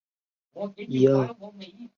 [0.55, 1.53] 职场体验参访